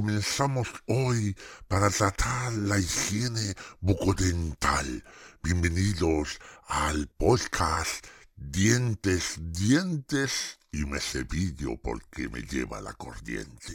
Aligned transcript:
comenzamos 0.00 0.66
hoy 0.86 1.36
para 1.68 1.90
tratar 1.90 2.54
la 2.54 2.78
higiene 2.78 3.54
bucodental. 3.80 5.04
Bienvenidos 5.42 6.38
al 6.68 7.06
podcast 7.06 8.06
Dientes, 8.34 9.34
Dientes 9.38 10.58
y 10.72 10.86
me 10.86 11.00
cepillo 11.00 11.76
porque 11.82 12.30
me 12.30 12.40
lleva 12.40 12.80
la 12.80 12.94
corriente. 12.94 13.74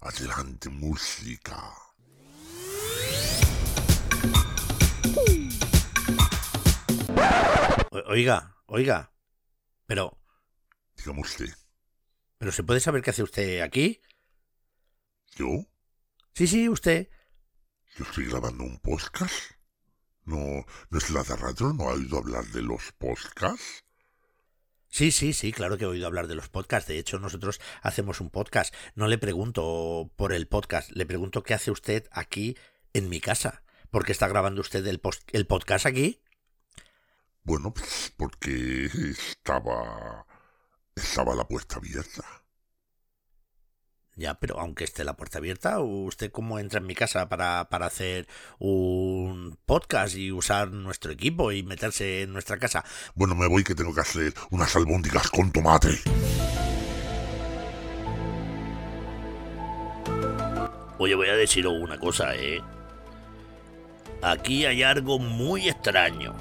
Adelante 0.00 0.70
música. 0.70 1.72
Oiga, 8.08 8.56
oiga, 8.66 9.12
pero... 9.86 10.18
Dígame 10.96 11.20
usted. 11.20 11.54
¿Pero 12.38 12.50
se 12.50 12.64
puede 12.64 12.80
saber 12.80 13.02
qué 13.02 13.10
hace 13.10 13.22
usted 13.22 13.60
aquí? 13.60 14.00
¿Yo? 15.36 15.69
Sí, 16.40 16.46
sí, 16.46 16.70
usted. 16.70 17.10
¿Yo 17.98 18.04
estoy 18.06 18.24
grabando 18.24 18.64
un 18.64 18.78
podcast? 18.78 19.34
¿No, 20.24 20.64
no 20.88 20.98
es 20.98 21.10
la 21.10 21.22
de 21.22 21.36
radio? 21.36 21.74
¿No 21.74 21.90
ha 21.90 21.92
oído 21.92 22.16
hablar 22.16 22.46
de 22.46 22.62
los 22.62 22.92
podcasts? 22.92 23.84
Sí, 24.88 25.12
sí, 25.12 25.34
sí, 25.34 25.52
claro 25.52 25.76
que 25.76 25.84
he 25.84 25.86
oído 25.86 26.06
hablar 26.06 26.28
de 26.28 26.36
los 26.36 26.48
podcasts. 26.48 26.88
De 26.88 26.98
hecho, 26.98 27.18
nosotros 27.18 27.60
hacemos 27.82 28.22
un 28.22 28.30
podcast. 28.30 28.74
No 28.94 29.06
le 29.06 29.18
pregunto 29.18 30.10
por 30.16 30.32
el 30.32 30.48
podcast, 30.48 30.90
le 30.92 31.04
pregunto 31.04 31.42
qué 31.42 31.52
hace 31.52 31.70
usted 31.70 32.08
aquí 32.10 32.56
en 32.94 33.10
mi 33.10 33.20
casa. 33.20 33.62
¿Por 33.90 34.06
qué 34.06 34.12
está 34.12 34.26
grabando 34.26 34.62
usted 34.62 34.86
el, 34.86 35.02
el 35.32 35.46
podcast 35.46 35.84
aquí? 35.84 36.22
Bueno, 37.42 37.74
pues 37.74 38.14
porque 38.16 38.86
estaba... 38.86 40.24
estaba 40.94 41.34
la 41.34 41.46
puerta 41.46 41.76
abierta. 41.76 42.39
Ya, 44.20 44.34
pero 44.34 44.60
aunque 44.60 44.84
esté 44.84 45.02
la 45.02 45.16
puerta 45.16 45.38
abierta, 45.38 45.80
¿usted 45.80 46.30
cómo 46.30 46.58
entra 46.58 46.78
en 46.78 46.84
mi 46.84 46.94
casa 46.94 47.30
para, 47.30 47.70
para 47.70 47.86
hacer 47.86 48.28
un 48.58 49.56
podcast 49.64 50.14
y 50.14 50.30
usar 50.30 50.72
nuestro 50.72 51.10
equipo 51.10 51.52
y 51.52 51.62
meterse 51.62 52.20
en 52.20 52.34
nuestra 52.34 52.58
casa? 52.58 52.84
Bueno, 53.14 53.34
me 53.34 53.46
voy 53.46 53.64
que 53.64 53.74
tengo 53.74 53.94
que 53.94 54.02
hacer 54.02 54.34
unas 54.50 54.76
albóndigas 54.76 55.30
con 55.30 55.50
tomate. 55.50 55.98
Oye, 60.98 61.14
voy 61.14 61.28
a 61.30 61.36
deciros 61.36 61.72
una 61.80 61.98
cosa, 61.98 62.36
¿eh? 62.36 62.60
Aquí 64.20 64.66
hay 64.66 64.82
algo 64.82 65.18
muy 65.18 65.66
extraño. 65.66 66.34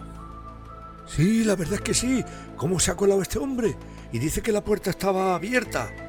Sí, 1.08 1.45
la 1.45 1.55
verdad 1.55 1.75
es 1.75 1.81
que 1.81 1.93
sí. 1.93 2.25
¿Cómo 2.58 2.77
se 2.77 2.91
ha 2.91 2.97
colado 2.97 3.21
este 3.21 3.39
hombre? 3.39 3.77
Y 4.11 4.19
dice 4.19 4.41
que 4.41 4.52
la 4.52 4.66
puerta 4.66 4.89
estaba 4.89 5.33
abierta. 5.33 6.08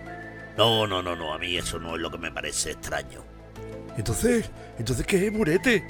No, 0.61 0.87
no, 0.87 1.03
no, 1.03 1.17
no, 1.17 1.33
a 1.33 1.39
mí 1.39 1.57
eso 1.57 1.79
no 1.79 1.95
es 1.95 2.03
lo 2.03 2.11
que 2.11 2.19
me 2.19 2.31
parece 2.31 2.73
extraño. 2.73 3.25
Entonces, 3.97 4.51
¿entonces 4.79 5.07
qué 5.07 5.27
es, 5.27 5.33
Burete? 5.33 5.83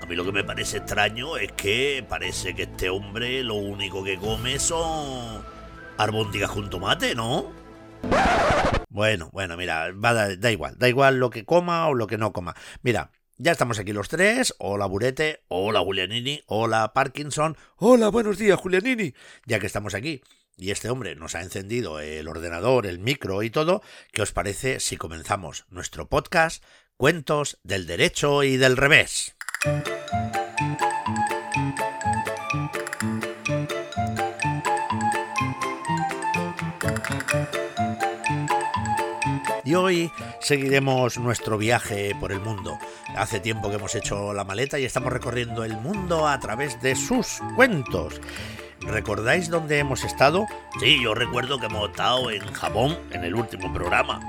A 0.00 0.06
mí 0.06 0.16
lo 0.16 0.24
que 0.24 0.32
me 0.32 0.44
parece 0.44 0.78
extraño 0.78 1.36
es 1.36 1.52
que 1.52 2.02
parece 2.08 2.54
que 2.54 2.62
este 2.62 2.88
hombre 2.88 3.42
lo 3.42 3.56
único 3.56 4.02
que 4.02 4.16
come 4.16 4.58
son 4.58 5.44
arbóndigas 5.98 6.52
con 6.52 6.70
tomate, 6.70 7.14
¿no? 7.14 7.52
Bueno, 8.88 9.28
bueno, 9.30 9.58
mira, 9.58 9.92
da, 9.92 10.34
da 10.34 10.50
igual, 10.50 10.78
da 10.78 10.88
igual 10.88 11.18
lo 11.20 11.28
que 11.28 11.44
coma 11.44 11.86
o 11.88 11.92
lo 11.92 12.06
que 12.06 12.16
no 12.16 12.32
coma. 12.32 12.56
Mira, 12.80 13.10
ya 13.36 13.52
estamos 13.52 13.78
aquí 13.78 13.92
los 13.92 14.08
tres. 14.08 14.54
Hola 14.58 14.86
Burete, 14.86 15.42
hola 15.48 15.80
Julianini, 15.80 16.44
hola 16.46 16.94
Parkinson. 16.94 17.58
Hola, 17.76 18.08
buenos 18.08 18.38
días, 18.38 18.58
Julianini. 18.58 19.12
Ya 19.44 19.58
que 19.58 19.66
estamos 19.66 19.92
aquí 19.92 20.22
y 20.58 20.72
este 20.72 20.90
hombre 20.90 21.14
nos 21.14 21.34
ha 21.34 21.42
encendido 21.42 22.00
el 22.00 22.28
ordenador, 22.28 22.86
el 22.86 22.98
micro 22.98 23.42
y 23.42 23.50
todo, 23.50 23.82
¿qué 24.12 24.22
os 24.22 24.32
parece 24.32 24.80
si 24.80 24.96
comenzamos 24.96 25.64
nuestro 25.70 26.08
podcast 26.08 26.64
Cuentos 26.96 27.58
del 27.62 27.86
Derecho 27.86 28.42
y 28.42 28.56
del 28.56 28.76
Revés? 28.76 29.36
Y 39.64 39.74
hoy 39.74 40.10
seguiremos 40.40 41.18
nuestro 41.18 41.58
viaje 41.58 42.16
por 42.18 42.32
el 42.32 42.40
mundo. 42.40 42.78
Hace 43.14 43.38
tiempo 43.38 43.68
que 43.68 43.76
hemos 43.76 43.94
hecho 43.94 44.32
la 44.32 44.44
maleta 44.44 44.78
y 44.78 44.86
estamos 44.86 45.12
recorriendo 45.12 45.62
el 45.62 45.76
mundo 45.76 46.26
a 46.26 46.40
través 46.40 46.80
de 46.80 46.96
sus 46.96 47.40
cuentos. 47.54 48.18
¿Recordáis 48.80 49.48
dónde 49.50 49.78
hemos 49.78 50.04
estado? 50.04 50.46
Sí, 50.80 51.02
yo 51.02 51.14
recuerdo 51.14 51.58
que 51.58 51.66
hemos 51.66 51.90
estado 51.90 52.30
en 52.30 52.46
Japón 52.52 52.98
en 53.10 53.24
el 53.24 53.34
último 53.34 53.72
programa. 53.72 54.20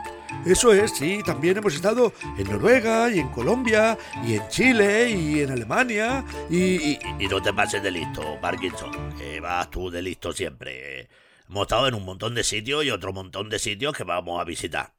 Eso 0.45 0.73
es, 0.73 0.91
sí, 0.91 1.21
también 1.25 1.57
hemos 1.57 1.75
estado 1.75 2.13
en 2.37 2.49
Noruega 2.49 3.09
y 3.09 3.19
en 3.19 3.29
Colombia 3.29 3.97
y 4.25 4.35
en 4.35 4.47
Chile 4.49 5.09
y 5.09 5.41
en 5.41 5.51
Alemania 5.51 6.23
y... 6.49 6.97
Y, 7.19 7.27
no 7.29 7.41
te 7.41 7.53
pases 7.53 7.83
de 7.83 7.91
listo, 7.91 8.39
Parkinson, 8.41 8.91
que 9.17 9.39
vas 9.39 9.69
tú 9.69 9.89
de 9.89 10.01
listo 10.01 10.31
siempre. 10.31 11.09
Hemos 11.47 11.63
estado 11.63 11.87
en 11.87 11.93
un 11.93 12.05
montón 12.05 12.35
de 12.35 12.43
sitios 12.43 12.85
y 12.85 12.91
otro 12.91 13.13
montón 13.13 13.49
de 13.49 13.59
sitios 13.59 13.95
que 13.95 14.03
vamos 14.03 14.41
a 14.41 14.45
visitar. 14.45 14.93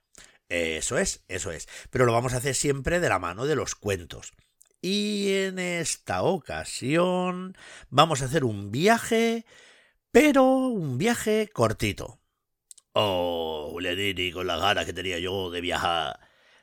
Eso 0.48 0.98
es, 0.98 1.22
eso 1.28 1.52
es. 1.52 1.68
Pero 1.90 2.06
lo 2.06 2.12
vamos 2.12 2.34
a 2.34 2.38
hacer 2.38 2.54
siempre 2.54 3.00
de 3.00 3.08
la 3.08 3.18
mano 3.18 3.46
de 3.46 3.56
los 3.56 3.74
cuentos. 3.74 4.32
Y 4.82 5.32
en 5.34 5.58
esta 5.58 6.22
ocasión 6.22 7.56
vamos 7.90 8.22
a 8.22 8.24
hacer 8.24 8.44
un 8.44 8.70
viaje, 8.70 9.44
pero 10.10 10.44
un 10.44 10.96
viaje 10.96 11.50
cortito. 11.52 12.18
Oh, 12.92 13.68
Julianini, 13.72 14.32
con 14.32 14.46
las 14.46 14.60
ganas 14.60 14.86
que 14.86 14.92
tenía 14.92 15.18
yo 15.18 15.50
de 15.50 15.60
viajar. 15.60 16.18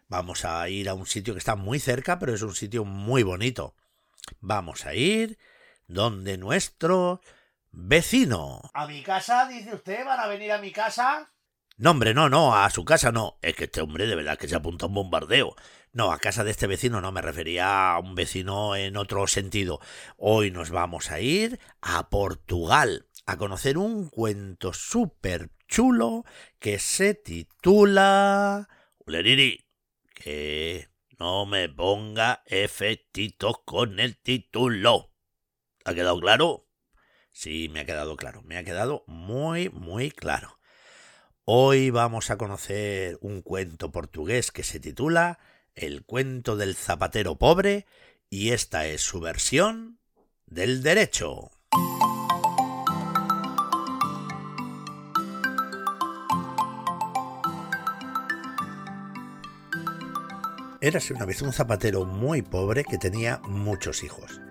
Vamos 0.08 0.46
a 0.46 0.68
ir 0.70 0.90
a 0.90 0.94
un 0.94 1.06
sitio 1.06 1.34
que 1.34 1.40
está 1.40 1.56
muy 1.56 1.80
cerca, 1.80 2.18
pero 2.18 2.34
es 2.34 2.42
un 2.42 2.56
sitio 2.56 2.86
muy 2.86 3.24
bonito. 3.24 3.76
Vamos 4.40 4.86
a 4.86 4.96
ir 4.96 5.38
donde 5.88 6.38
nuestro 6.38 7.22
vecino. 7.72 8.62
¿A 8.74 8.88
mi 8.88 9.04
casa? 9.04 9.48
Dice 9.48 9.76
usted, 9.76 10.06
¿van 10.06 10.20
a 10.20 10.28
venir 10.28 10.52
a 10.52 10.58
mi 10.58 10.72
casa? 10.72 11.30
No, 11.80 11.92
hombre, 11.92 12.16
no, 12.16 12.28
no, 12.28 12.56
a 12.56 12.68
su 12.72 12.84
casa 12.86 13.12
no. 13.12 13.38
Es 13.44 13.56
que 13.56 13.66
este 13.66 13.82
hombre 13.82 14.08
de 14.08 14.16
verdad 14.16 14.40
que 14.40 14.48
se 14.48 14.56
apunta 14.56 14.86
a 14.86 14.88
un 14.88 14.96
bombardeo. 14.96 15.56
No, 15.94 16.12
a 16.12 16.18
casa 16.18 16.44
de 16.44 16.50
este 16.50 16.66
vecino 16.66 17.02
no, 17.02 17.12
me 17.12 17.22
refería 17.22 17.92
a 17.92 18.00
un 18.00 18.16
vecino 18.16 18.76
en 18.76 18.98
otro 18.98 19.28
sentido. 19.28 19.80
Hoy 20.18 20.50
nos 20.50 20.72
vamos 20.72 21.12
a 21.12 21.20
ir 21.20 21.60
a 21.82 22.10
Portugal 22.10 23.08
a 23.28 23.38
conocer 23.38 23.78
un 23.78 24.10
cuento 24.10 24.74
súper 24.74 25.52
chulo 25.68 26.26
que 26.58 26.80
se 26.80 27.14
titula... 27.14 28.68
Uleriri, 29.06 29.68
que 30.16 30.90
no 31.20 31.46
me 31.46 31.70
ponga 31.70 32.42
efectitos 32.48 33.58
con 33.66 34.00
el 34.00 34.18
título. 34.18 35.14
¿Ha 35.86 35.94
quedado 35.94 36.20
claro? 36.20 36.68
Sí, 37.32 37.70
me 37.70 37.82
ha 37.82 37.86
quedado 37.86 38.18
claro, 38.18 38.42
me 38.42 38.58
ha 38.58 38.64
quedado 38.64 39.04
muy, 39.06 39.70
muy 39.70 40.10
claro. 40.10 40.57
Hoy 41.50 41.92
vamos 41.92 42.30
a 42.30 42.38
conocer 42.38 43.18
un 43.22 43.42
cuento 43.42 43.90
portugués 43.90 44.52
que 44.52 44.64
se 44.64 44.82
titula 44.82 45.40
El 45.76 46.04
cuento 46.04 46.58
del 46.58 46.76
zapatero 46.76 47.38
pobre 47.38 47.86
y 48.30 48.50
esta 48.50 48.86
es 48.86 49.00
su 49.00 49.22
versión 49.22 49.98
del 50.46 50.84
derecho. 50.84 51.52
Érase 60.82 61.14
una 61.14 61.24
vez 61.24 61.42
un 61.42 61.54
zapatero 61.54 62.04
muy 62.04 62.42
pobre 62.42 62.84
que 62.84 62.98
tenía 62.98 63.40
muchos 63.48 64.04
hijos. 64.04 64.42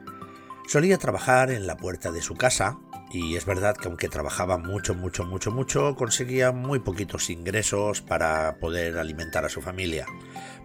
Solía 0.67 0.97
trabajar 0.97 1.51
en 1.51 1.67
la 1.67 1.77
puerta 1.77 2.11
de 2.11 2.23
su 2.23 2.37
casa 2.37 2.79
y 3.13 3.37
es 3.37 3.47
verdad 3.47 3.77
que 3.77 3.89
aunque 3.89 4.09
trabajaba 4.09 4.59
mucho, 4.59 4.95
mucho, 4.95 5.25
mucho, 5.25 5.51
mucho, 5.51 5.95
conseguía 5.95 6.53
muy 6.53 6.81
poquitos 6.81 7.31
ingresos 7.31 8.03
para 8.03 8.57
poder 8.59 8.99
alimentar 8.99 9.45
a 9.45 9.49
su 9.49 9.63
familia. 9.63 10.07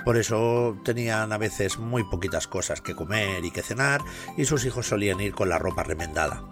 Por 0.04 0.18
eso 0.18 0.78
tenían 0.84 1.32
a 1.32 1.38
veces 1.38 1.78
muy 1.78 2.04
poquitas 2.04 2.48
cosas 2.48 2.82
que 2.82 2.96
comer 2.96 3.46
y 3.46 3.52
que 3.52 3.62
cenar 3.62 4.02
y 4.38 4.46
sus 4.46 4.66
hijos 4.66 4.88
solían 4.88 5.22
ir 5.22 5.34
con 5.34 5.50
la 5.50 5.60
ropa 5.60 5.84
remendada. 5.84 6.44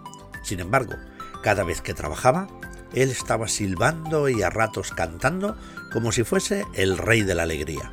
Sin 0.42 0.60
embargo, 0.60 0.94
cada 1.42 1.64
vez 1.64 1.80
que 1.80 1.94
trabajaba, 1.94 2.46
él 2.94 3.10
estaba 3.10 3.48
silbando 3.48 4.28
y 4.28 4.42
a 4.42 4.50
ratos 4.50 4.92
cantando 4.92 5.56
como 5.92 6.12
si 6.12 6.22
fuese 6.22 6.64
el 6.74 6.98
rey 6.98 7.22
de 7.22 7.34
la 7.34 7.42
alegría. 7.42 7.92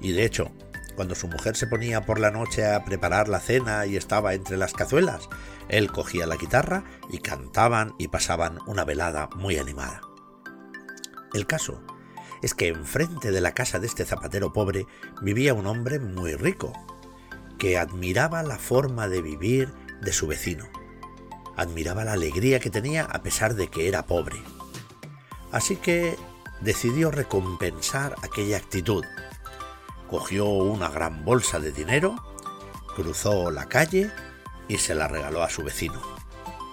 Y 0.00 0.12
de 0.12 0.24
hecho, 0.24 0.52
cuando 0.96 1.14
su 1.14 1.28
mujer 1.28 1.54
se 1.56 1.66
ponía 1.66 2.04
por 2.04 2.18
la 2.18 2.30
noche 2.30 2.66
a 2.66 2.84
preparar 2.84 3.28
la 3.28 3.38
cena 3.38 3.86
y 3.86 3.96
estaba 3.96 4.34
entre 4.34 4.56
las 4.56 4.72
cazuelas, 4.72 5.28
él 5.68 5.92
cogía 5.92 6.26
la 6.26 6.36
guitarra 6.36 6.84
y 7.10 7.18
cantaban 7.18 7.94
y 7.98 8.08
pasaban 8.08 8.58
una 8.66 8.84
velada 8.84 9.28
muy 9.36 9.58
animada. 9.58 10.00
El 11.34 11.46
caso 11.46 11.82
es 12.42 12.54
que 12.54 12.68
enfrente 12.68 13.30
de 13.30 13.40
la 13.40 13.52
casa 13.52 13.78
de 13.78 13.86
este 13.86 14.04
zapatero 14.04 14.52
pobre 14.52 14.86
vivía 15.22 15.54
un 15.54 15.66
hombre 15.66 15.98
muy 15.98 16.34
rico, 16.34 16.72
que 17.58 17.78
admiraba 17.78 18.42
la 18.42 18.58
forma 18.58 19.08
de 19.08 19.22
vivir 19.22 19.72
de 20.00 20.12
su 20.12 20.26
vecino. 20.26 20.66
Admiraba 21.56 22.04
la 22.04 22.12
alegría 22.12 22.60
que 22.60 22.70
tenía 22.70 23.04
a 23.04 23.22
pesar 23.22 23.54
de 23.54 23.68
que 23.68 23.88
era 23.88 24.06
pobre. 24.06 24.36
Así 25.52 25.76
que 25.76 26.16
decidió 26.60 27.10
recompensar 27.10 28.14
aquella 28.22 28.58
actitud 28.58 29.04
cogió 30.08 30.46
una 30.46 30.88
gran 30.88 31.24
bolsa 31.24 31.58
de 31.58 31.72
dinero, 31.72 32.16
cruzó 32.94 33.50
la 33.50 33.68
calle 33.68 34.10
y 34.68 34.78
se 34.78 34.94
la 34.94 35.08
regaló 35.08 35.42
a 35.42 35.50
su 35.50 35.62
vecino. 35.62 36.00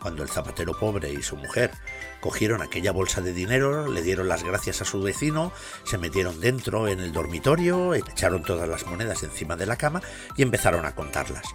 Cuando 0.02 0.24
el 0.24 0.30
zapatero 0.30 0.78
pobre 0.78 1.14
y 1.14 1.24
su 1.24 1.38
mujer 1.38 1.72
cogieron 2.20 2.62
aquella 2.62 2.92
bolsa 2.92 3.22
de 3.22 3.32
dinero, 3.32 3.88
le 3.88 4.02
dieron 4.02 4.28
las 4.28 4.44
gracias 4.44 4.82
a 4.82 4.86
su 4.86 5.02
vecino, 5.02 5.54
se 5.86 5.98
metieron 5.98 6.42
dentro 6.42 6.90
en 6.90 7.00
el 7.00 7.14
dormitorio, 7.14 7.94
echaron 7.94 8.44
todas 8.44 8.68
las 8.68 8.86
monedas 8.86 9.24
encima 9.24 9.56
de 9.56 9.66
la 9.66 9.78
cama 9.78 10.02
y 10.36 10.42
empezaron 10.42 10.86
a 10.86 10.94
contarlas. 10.94 11.46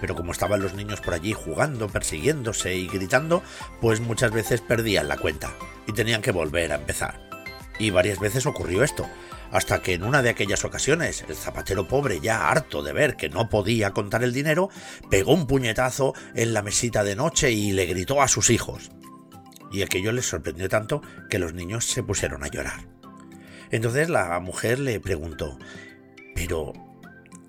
Pero 0.00 0.16
como 0.16 0.32
estaban 0.32 0.60
los 0.60 0.74
niños 0.74 1.00
por 1.00 1.14
allí 1.14 1.32
jugando, 1.32 1.88
persiguiéndose 1.88 2.74
y 2.74 2.88
gritando, 2.88 3.44
pues 3.80 4.00
muchas 4.00 4.32
veces 4.32 4.60
perdían 4.60 5.06
la 5.06 5.16
cuenta 5.16 5.52
y 5.86 5.92
tenían 5.92 6.22
que 6.22 6.32
volver 6.32 6.72
a 6.72 6.76
empezar. 6.76 7.28
Y 7.78 7.90
varias 7.90 8.18
veces 8.18 8.44
ocurrió 8.46 8.82
esto, 8.82 9.08
hasta 9.52 9.82
que 9.82 9.92
en 9.92 10.02
una 10.02 10.22
de 10.22 10.30
aquellas 10.30 10.64
ocasiones 10.64 11.24
el 11.28 11.36
zapatero 11.36 11.86
pobre, 11.86 12.20
ya 12.20 12.48
harto 12.48 12.82
de 12.82 12.94
ver 12.94 13.16
que 13.16 13.28
no 13.28 13.50
podía 13.50 13.92
contar 13.92 14.24
el 14.24 14.32
dinero, 14.32 14.70
pegó 15.10 15.34
un 15.34 15.46
puñetazo 15.46 16.14
en 16.34 16.54
la 16.54 16.62
mesita 16.62 17.04
de 17.04 17.14
noche 17.14 17.52
y 17.52 17.72
le 17.72 17.84
gritó 17.84 18.22
a 18.22 18.28
sus 18.28 18.48
hijos. 18.48 18.90
Y 19.70 19.82
aquello 19.82 20.10
les 20.12 20.26
sorprendió 20.26 20.68
tanto 20.68 21.02
que 21.28 21.38
los 21.38 21.52
niños 21.52 21.84
se 21.84 22.02
pusieron 22.02 22.42
a 22.42 22.48
llorar. 22.48 22.88
Entonces 23.70 24.08
la 24.08 24.40
mujer 24.40 24.78
le 24.78 25.00
preguntó, 25.00 25.58
¿pero 26.34 26.72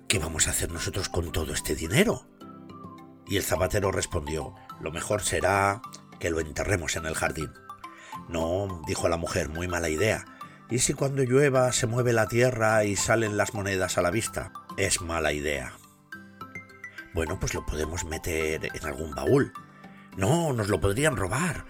qué 0.06 0.18
vamos 0.18 0.46
a 0.46 0.50
hacer 0.50 0.70
nosotros 0.70 1.08
con 1.08 1.32
todo 1.32 1.54
este 1.54 1.74
dinero? 1.74 2.28
Y 3.26 3.38
el 3.38 3.42
zapatero 3.42 3.90
respondió, 3.90 4.54
lo 4.80 4.92
mejor 4.92 5.22
será 5.22 5.80
que 6.20 6.30
lo 6.30 6.40
enterremos 6.40 6.96
en 6.96 7.06
el 7.06 7.14
jardín. 7.14 7.50
No, 8.28 8.82
dijo 8.86 9.08
la 9.08 9.16
mujer, 9.16 9.48
muy 9.48 9.68
mala 9.68 9.88
idea. 9.88 10.24
¿Y 10.70 10.78
si 10.78 10.94
cuando 10.94 11.22
llueva 11.22 11.70
se 11.72 11.86
mueve 11.86 12.12
la 12.12 12.26
tierra 12.26 12.84
y 12.84 12.96
salen 12.96 13.36
las 13.36 13.54
monedas 13.54 13.98
a 13.98 14.02
la 14.02 14.10
vista? 14.10 14.52
Es 14.76 15.02
mala 15.02 15.32
idea. 15.32 15.74
Bueno, 17.12 17.38
pues 17.38 17.54
lo 17.54 17.66
podemos 17.66 18.04
meter 18.04 18.70
en 18.74 18.86
algún 18.86 19.14
baúl. 19.14 19.52
No, 20.16 20.52
nos 20.52 20.68
lo 20.68 20.80
podrían 20.80 21.16
robar. 21.16 21.66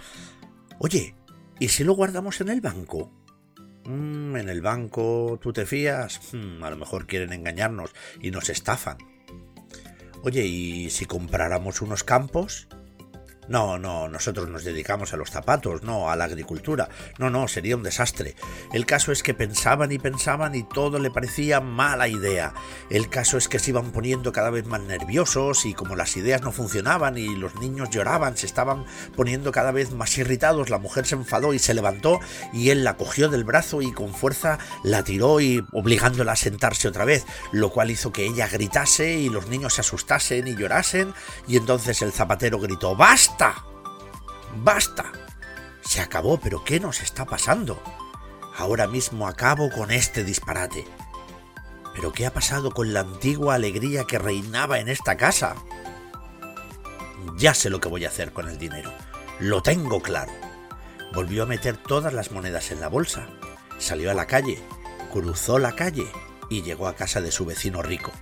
Oye, 0.79 1.17
¿y 1.59 1.69
si 1.69 1.85
lo 1.85 1.95
guardamos 1.95 2.41
en 2.41 2.49
el 2.49 2.61
banco? 2.61 3.13
Mm, 3.85 4.37
en 4.37 4.49
el 4.49 4.63
banco, 4.63 5.39
¿tú 5.43 5.53
te 5.53 5.67
fías? 5.67 6.21
Mm, 6.33 6.63
a 6.63 6.71
lo 6.71 6.77
mejor 6.77 7.07
quieren 7.07 7.33
engañarnos 7.33 7.93
y 8.23 8.31
nos 8.31 8.49
estafan. 8.49 8.99
Oye, 10.23 10.45
¿y 10.47 10.89
si 10.91 11.05
compráramos 11.05 11.83
unos 11.83 12.05
campos? 12.05 12.69
No, 13.49 13.79
no, 13.79 14.09
nosotros 14.09 14.49
nos 14.49 14.65
dedicamos 14.65 15.13
a 15.13 15.17
los 15.17 15.31
zapatos, 15.31 15.83
no 15.83 16.11
a 16.11 16.17
la 16.17 16.25
agricultura. 16.25 16.89
No, 17.19 17.31
no, 17.31 17.49
sería 17.49 17.77
un 17.77 17.83
desastre. 17.83 18.35
El 18.73 18.87
caso 18.87 19.13
es 19.13 19.23
que 19.23 19.35
pensaban 19.35 19.93
y 19.93 19.99
pensaban 19.99 20.55
y 20.55 20.63
todo 20.63 20.99
le 20.99 21.11
parecía 21.11 21.61
mala 21.61 22.09
idea. 22.09 22.55
El 22.91 23.09
caso 23.09 23.37
es 23.37 23.49
que 23.49 23.59
se 23.59 23.71
iban 23.71 23.93
poniendo 23.93 24.33
cada 24.33 24.51
vez 24.51 24.67
más 24.67 24.81
nerviosos 24.81 25.67
y 25.67 25.75
como 25.75 25.97
las 25.97 26.17
ideas 26.17 26.43
no 26.43 26.53
funcionaban 26.53 27.19
y 27.19 27.35
los 27.37 27.55
niños 27.57 27.91
lloraban, 27.91 28.37
se 28.37 28.47
estaban 28.47 28.85
poniendo 29.17 29.53
cada 29.53 29.73
vez 29.73 29.93
más 29.93 30.17
irritados, 30.17 30.71
la 30.71 30.79
mujer 30.79 31.07
se 31.07 31.15
enfadó 31.15 31.53
y 31.53 31.59
se 31.59 31.75
levantó 31.75 32.21
y 32.53 32.71
él 32.71 32.85
la 32.85 32.97
cogió 32.97 33.29
del 33.29 33.45
brazo 33.45 33.83
y 33.83 33.93
con 33.93 34.15
fuerza 34.15 34.59
la 34.83 35.03
tiró 35.03 35.41
y 35.41 35.65
obligándola 35.73 36.33
a 36.33 36.37
sentarse 36.37 36.89
otra 36.89 37.05
vez, 37.05 37.25
lo 37.53 37.71
cual 37.71 37.91
hizo 37.91 38.13
que 38.13 38.27
ella 38.27 38.49
gritase 38.49 39.15
y 39.15 39.29
los 39.29 39.49
niños 39.49 39.75
se 39.75 39.83
asustasen 39.83 40.49
y 40.49 40.57
llorasen 40.57 41.13
y 41.47 41.57
entonces 41.57 42.01
el 42.03 42.13
zapatero 42.13 42.59
gritó 42.59 42.97
¡Basta! 42.97 43.34
¡Basta! 43.37 43.65
¡Basta! 44.63 45.13
Se 45.81 46.01
acabó, 46.01 46.39
pero 46.39 46.63
¿qué 46.63 46.79
nos 46.79 47.03
está 47.03 47.25
pasando? 47.25 47.83
Ahora 48.57 48.87
mismo 48.87 49.27
acabo 49.27 49.71
con 49.71 49.91
este 49.91 50.23
disparate. 50.23 50.87
¿Pero 51.95 52.13
qué 52.13 52.27
ha 52.27 52.33
pasado 52.33 52.71
con 52.71 52.93
la 52.93 53.01
antigua 53.01 53.57
alegría 53.57 54.05
que 54.05 54.21
reinaba 54.21 54.79
en 54.79 54.89
esta 54.89 55.17
casa? 55.17 55.57
Ya 57.37 57.55
sé 57.55 57.71
lo 57.71 57.81
que 57.81 57.89
voy 57.89 58.05
a 58.05 58.09
hacer 58.09 58.33
con 58.33 58.49
el 58.49 58.57
dinero. 58.57 58.93
Lo 59.41 59.63
tengo 59.63 60.01
claro. 60.01 60.33
Volvió 61.13 61.43
a 61.43 61.47
meter 61.47 61.77
todas 61.77 62.13
las 62.13 62.31
monedas 62.31 62.71
en 62.71 62.81
la 62.81 62.89
bolsa. 62.89 63.27
Salió 63.79 64.13
a 64.13 64.15
la 64.15 64.29
calle, 64.29 64.63
cruzó 65.13 65.59
la 65.59 65.75
calle 65.75 66.07
y 66.49 66.63
llegó 66.63 66.87
a 66.87 66.95
casa 66.95 67.21
de 67.21 67.33
su 67.33 67.45
vecino 67.47 67.83
rico. 67.83 68.13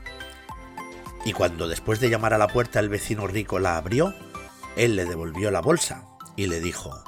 Y 1.27 1.35
cuando 1.35 1.69
después 1.69 2.01
de 2.01 2.09
llamar 2.09 2.33
a 2.33 2.39
la 2.39 2.49
puerta 2.49 2.81
el 2.81 2.89
vecino 2.89 3.27
rico 3.27 3.59
la 3.59 3.77
abrió, 3.77 4.15
él 4.77 4.97
le 4.97 5.05
devolvió 5.05 5.51
la 5.51 5.61
bolsa 5.61 6.07
y 6.37 6.47
le 6.47 6.61
dijo, 6.61 7.05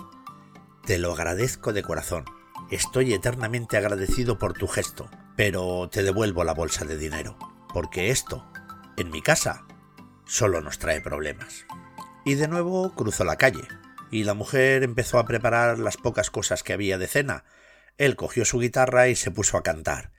Te 0.87 0.99
lo 0.99 1.13
agradezco 1.13 1.73
de 1.73 1.83
corazón, 1.83 2.25
estoy 2.71 3.15
eternamente 3.15 3.77
agradecido 3.77 4.39
por 4.39 4.53
tu 4.53 4.69
gesto, 4.69 5.11
pero 5.37 5.89
te 5.91 6.03
devuelvo 6.03 6.45
la 6.45 6.55
bolsa 6.55 6.85
de 6.85 6.99
dinero, 6.99 7.39
porque 7.73 8.11
esto, 8.11 8.47
en 8.97 9.11
mi 9.11 9.23
casa, 9.23 9.67
solo 10.27 10.61
nos 10.61 10.79
trae 10.79 11.01
problemas. 11.01 11.65
Y 12.25 12.35
de 12.35 12.49
nuevo 12.49 12.95
cruzó 12.95 13.25
la 13.25 13.37
calle, 13.37 13.67
y 14.11 14.25
la 14.25 14.35
mujer 14.35 14.83
empezó 14.83 15.19
a 15.19 15.27
preparar 15.27 15.79
las 15.79 15.97
pocas 15.97 16.31
cosas 16.31 16.63
que 16.63 16.73
había 16.73 16.99
de 16.99 17.07
cena. 17.07 17.45
Él 17.97 18.17
cogió 18.17 18.45
su 18.45 18.59
guitarra 18.59 19.09
y 19.09 19.17
se 19.17 19.31
puso 19.31 19.57
a 19.57 19.63
cantar, 19.63 20.13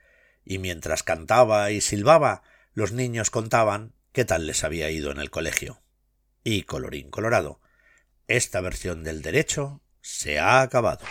y 0.44 0.58
mientras 0.58 1.02
cantaba 1.02 1.70
y 1.70 1.80
silbaba, 1.80 2.42
los 2.74 2.92
niños 2.92 3.30
contaban 3.30 3.94
qué 4.12 4.24
tal 4.24 4.46
les 4.46 4.64
había 4.64 4.90
ido 4.90 5.10
en 5.10 5.18
el 5.18 5.30
colegio. 5.30 5.80
Y 6.48 6.62
colorín 6.62 7.10
colorado, 7.10 7.60
esta 8.28 8.60
versión 8.60 9.02
del 9.02 9.20
derecho 9.20 9.80
se 10.00 10.38
ha 10.38 10.62
acabado. 10.62 11.04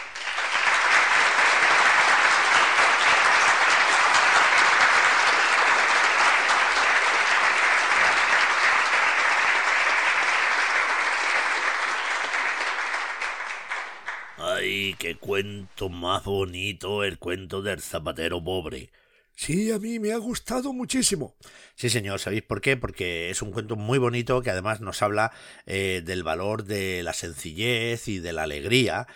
Ay, 14.37 14.95
qué 14.97 15.17
cuento 15.17 15.89
más 15.89 16.23
bonito 16.23 17.03
el 17.03 17.19
cuento 17.19 17.61
del 17.61 17.81
zapatero 17.81 18.41
pobre. 18.41 18.89
Sí, 19.35 19.69
a 19.71 19.79
mí 19.79 19.99
me 19.99 20.13
ha 20.13 20.17
gustado 20.17 20.71
muchísimo. 20.71 21.35
Sí, 21.75 21.89
señor, 21.89 22.19
¿sabéis 22.19 22.43
por 22.43 22.61
qué? 22.61 22.77
Porque 22.77 23.29
es 23.29 23.41
un 23.41 23.51
cuento 23.51 23.75
muy 23.75 23.97
bonito 23.97 24.41
que 24.41 24.49
además 24.49 24.79
nos 24.79 25.01
habla 25.01 25.31
eh, 25.65 26.01
del 26.05 26.23
valor 26.23 26.63
de 26.63 27.03
la 27.03 27.13
sencillez 27.13 28.07
y 28.07 28.19
de 28.19 28.33
la 28.33 28.43
alegría. 28.43 29.07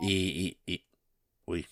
Y, 0.00 0.58
y, 0.66 0.72
y... 0.72 0.84
Uy, 1.46 1.66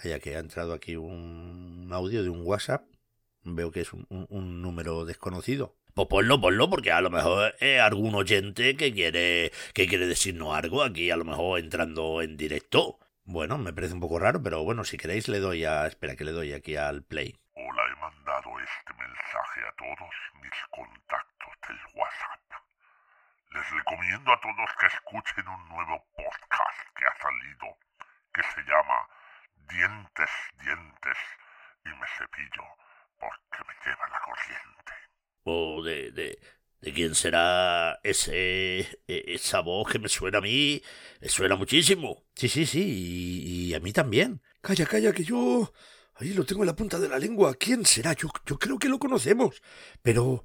calla 0.00 0.20
que 0.20 0.36
ha 0.36 0.38
entrado 0.38 0.72
aquí 0.74 0.94
un 0.96 1.88
audio 1.92 2.22
de 2.22 2.28
un 2.28 2.46
WhatsApp. 2.46 2.84
Veo 3.42 3.72
que 3.72 3.80
es 3.80 3.92
un, 3.92 4.06
un, 4.08 4.26
un 4.30 4.62
número 4.62 5.04
desconocido. 5.04 5.74
Pues 5.94 6.06
ponlo, 6.06 6.40
ponlo, 6.40 6.70
porque 6.70 6.92
a 6.92 7.00
lo 7.00 7.10
mejor 7.10 7.56
es 7.58 7.80
algún 7.80 8.14
oyente 8.14 8.76
que 8.76 8.92
quiere, 8.92 9.50
que 9.74 9.88
quiere 9.88 10.06
decirnos 10.06 10.54
algo 10.54 10.84
aquí, 10.84 11.10
a 11.10 11.16
lo 11.16 11.24
mejor 11.24 11.58
entrando 11.58 12.22
en 12.22 12.36
directo. 12.36 13.00
Bueno, 13.30 13.58
me 13.58 13.74
parece 13.74 13.92
un 13.92 14.00
poco 14.00 14.18
raro, 14.18 14.42
pero 14.42 14.64
bueno, 14.64 14.84
si 14.84 14.96
queréis 14.96 15.28
le 15.28 15.38
doy 15.38 15.62
a... 15.66 15.86
Espera, 15.86 16.16
que 16.16 16.24
le 16.24 16.32
doy 16.32 16.54
aquí 16.54 16.76
al 16.76 17.02
play. 17.02 17.38
Hola, 17.52 17.82
he 17.92 17.96
mandado 18.00 18.48
este 18.58 18.94
mensaje 18.94 19.60
a 19.68 19.72
todos 19.76 20.14
mis 20.40 20.56
contactos 20.70 21.52
del 21.68 21.76
WhatsApp. 21.92 22.40
Les 23.50 23.70
recomiendo 23.70 24.32
a 24.32 24.40
todos 24.40 24.70
que 24.80 24.86
escuchen 24.86 25.46
un 25.46 25.68
nuevo 25.68 26.06
podcast 26.16 26.80
que 26.96 27.04
ha 27.04 27.14
salido, 27.20 27.76
que 28.32 28.42
se 28.44 28.62
llama 28.62 29.06
Dientes, 29.68 30.30
Dientes 30.64 31.18
y 31.84 31.88
me 32.00 32.06
cepillo 32.16 32.64
porque 33.18 33.60
me 33.68 33.74
lleva 33.84 34.08
la 34.08 34.20
corriente. 34.20 34.92
O 35.44 35.82
de, 35.82 36.12
de, 36.12 36.38
¿De 36.80 36.92
quién 36.92 37.14
será 37.14 37.98
ese 38.04 38.80
e, 39.08 39.24
esa 39.34 39.60
voz 39.60 39.90
que 39.90 39.98
me 39.98 40.08
suena 40.08 40.38
a 40.38 40.40
mí? 40.40 40.80
Me 41.20 41.28
suena 41.28 41.56
muchísimo. 41.56 42.24
Sí, 42.34 42.48
sí, 42.48 42.66
sí, 42.66 42.80
y, 42.80 43.68
y, 43.70 43.74
a 43.74 43.80
mí 43.80 43.92
también. 43.92 44.40
Calla, 44.60 44.86
calla, 44.86 45.12
que 45.12 45.24
yo... 45.24 45.72
Ahí 46.14 46.34
lo 46.34 46.44
tengo 46.44 46.62
en 46.62 46.66
la 46.68 46.76
punta 46.76 46.98
de 46.98 47.08
la 47.08 47.18
lengua. 47.18 47.54
¿Quién 47.54 47.84
será? 47.84 48.12
Yo, 48.12 48.28
yo 48.46 48.58
creo 48.58 48.78
que 48.78 48.88
lo 48.88 48.98
conocemos. 48.98 49.62
Pero... 50.02 50.44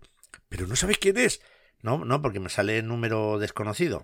Pero 0.49 0.67
no 0.67 0.75
sabes 0.75 0.97
quién 0.97 1.17
es. 1.17 1.41
No, 1.81 2.05
no, 2.05 2.21
porque 2.21 2.39
me 2.39 2.49
sale 2.49 2.81
número 2.81 3.37
desconocido. 3.39 4.03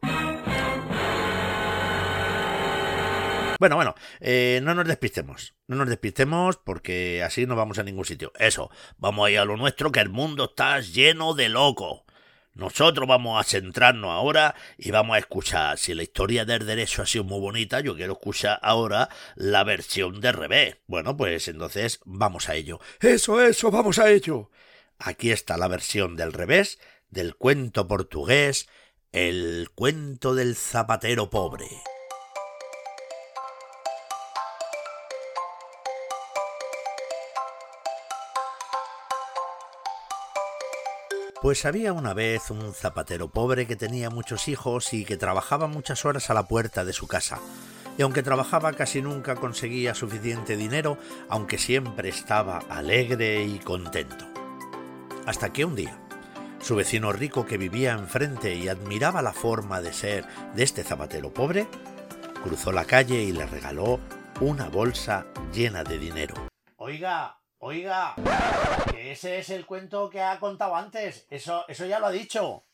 Bueno, 3.60 3.76
bueno, 3.76 3.94
eh, 4.20 4.62
no 4.64 4.74
nos 4.74 4.88
despistemos. 4.88 5.56
No 5.68 5.76
nos 5.76 5.90
despistemos 5.90 6.58
porque 6.58 7.24
así 7.24 7.46
no 7.46 7.56
vamos 7.56 7.78
a 7.78 7.84
ningún 7.84 8.06
sitio. 8.06 8.32
Eso, 8.40 8.72
vamos 8.98 9.28
a 9.28 9.32
ir 9.32 9.40
a 9.40 9.46
lo 9.46 9.58
nuestro, 9.58 9.92
que 9.92 10.00
el 10.00 10.10
mundo 10.10 10.46
está 10.46 10.80
lleno 10.80 11.34
de 11.34 11.50
locos. 11.50 12.04
Nosotros 12.60 13.08
vamos 13.08 13.40
a 13.40 13.50
centrarnos 13.50 14.12
ahora 14.12 14.54
y 14.78 14.92
vamos 14.92 15.16
a 15.16 15.20
escuchar. 15.20 15.78
Si 15.78 15.94
la 15.94 16.04
historia 16.04 16.44
del 16.44 16.66
derecho 16.66 17.02
ha 17.02 17.06
sido 17.06 17.24
muy 17.24 17.40
bonita, 17.40 17.80
yo 17.80 17.96
quiero 17.96 18.14
escuchar 18.14 18.60
ahora 18.62 19.08
la 19.36 19.64
versión 19.64 20.20
de 20.20 20.34
revés. 20.34 20.78
Bueno, 20.86 21.16
pues 21.16 21.48
entonces 21.48 22.02
vamos 22.04 22.50
a 22.50 22.56
ello. 22.56 22.80
Eso, 23.00 23.42
eso, 23.42 23.72
vamos 23.72 23.98
a 23.98 24.12
ello. 24.12 24.52
Aquí 24.98 25.32
está 25.32 25.56
la 25.58 25.70
versión 25.70 26.18
del 26.18 26.34
revés 26.34 26.80
del 27.10 27.36
cuento 27.36 27.88
portugués 27.88 28.68
El 29.14 29.70
cuento 29.74 30.36
del 30.36 30.56
zapatero 30.56 31.30
pobre. 31.30 31.66
Pues 41.42 41.64
había 41.64 41.94
una 41.94 42.14
vez 42.14 42.52
un 42.52 42.74
zapatero 42.74 43.30
pobre 43.30 43.66
que 43.66 43.78
tenía 43.78 44.10
muchos 44.10 44.50
hijos 44.50 44.94
y 44.94 45.06
que 45.06 45.16
trabajaba 45.16 45.68
muchas 45.68 46.04
horas 46.04 46.30
a 46.30 46.34
la 46.34 46.50
puerta 46.50 46.84
de 46.84 46.92
su 46.92 47.08
casa. 47.08 47.40
Y 47.98 48.02
aunque 48.02 48.24
trabajaba 48.24 48.74
casi 48.74 49.02
nunca 49.02 49.36
conseguía 49.36 49.96
suficiente 49.96 50.58
dinero, 50.58 50.98
aunque 51.30 51.58
siempre 51.58 52.10
estaba 52.10 52.58
alegre 52.70 53.44
y 53.44 53.60
contento. 53.60 54.26
Hasta 55.26 55.54
que 55.54 55.64
un 55.64 55.76
día, 55.76 55.98
su 56.60 56.76
vecino 56.76 57.14
rico 57.14 57.46
que 57.46 57.58
vivía 57.58 57.94
enfrente 57.94 58.56
y 58.56 58.68
admiraba 58.68 59.22
la 59.22 59.32
forma 59.32 59.80
de 59.80 59.94
ser 59.94 60.26
de 60.56 60.64
este 60.64 60.84
zapatero 60.84 61.34
pobre, 61.34 61.68
cruzó 62.44 62.74
la 62.74 62.84
calle 62.84 63.24
y 63.24 63.32
le 63.32 63.46
regaló 63.46 64.02
una 64.42 64.68
bolsa 64.68 65.26
llena 65.54 65.86
de 65.86 66.00
dinero. 66.00 66.36
Oiga, 66.76 67.39
oiga, 67.60 68.16
que 68.92 69.12
ese 69.12 69.40
es 69.40 69.50
el 69.50 69.66
cuento 69.66 70.10
que 70.10 70.22
ha 70.22 70.40
contado 70.40 70.76
antes. 70.76 71.26
Eso, 71.30 71.66
eso 71.68 71.86
ya 71.86 72.00
lo 72.00 72.08
ha 72.08 72.12
dicho. 72.12 72.66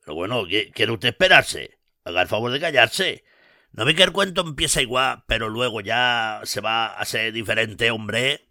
Pero 0.00 0.14
bueno, 0.14 0.44
¿qui- 0.46 0.72
¿quiere 0.72 0.92
usted 0.92 1.08
esperarse? 1.10 1.78
Haga 2.04 2.22
el 2.22 2.28
favor 2.28 2.50
de 2.52 2.60
callarse. 2.60 3.24
¿No 3.72 3.84
ve 3.84 3.94
que 3.94 4.02
el 4.02 4.12
cuento 4.12 4.42
empieza 4.42 4.82
igual, 4.82 5.24
pero 5.26 5.48
luego 5.48 5.80
ya 5.80 6.40
se 6.44 6.60
va 6.60 6.86
a 6.94 7.04
ser 7.04 7.32
diferente, 7.32 7.90
hombre? 7.90 8.48